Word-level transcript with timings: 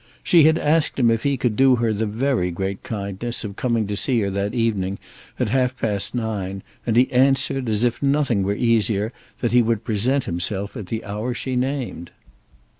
She 0.23 0.45
had 0.45 0.57
asked 0.57 0.97
him 0.97 1.11
if 1.11 1.21
he 1.21 1.37
could 1.37 1.55
do 1.55 1.75
her 1.75 1.93
the 1.93 2.07
very 2.07 2.49
great 2.49 2.81
kindness 2.81 3.43
of 3.43 3.55
coming 3.55 3.85
to 3.85 3.95
see 3.95 4.19
her 4.21 4.31
that 4.31 4.55
evening 4.55 4.97
at 5.39 5.49
half 5.49 5.77
past 5.77 6.15
nine, 6.15 6.63
and 6.87 6.95
he 6.97 7.11
answered, 7.11 7.69
as 7.69 7.83
if 7.83 8.01
nothing 8.01 8.41
were 8.41 8.55
easier, 8.55 9.13
that 9.41 9.51
he 9.51 9.61
would 9.61 9.83
present 9.83 10.23
himself 10.23 10.75
at 10.75 10.87
the 10.87 11.03
hour 11.05 11.35
she 11.35 11.55
named. 11.55 12.09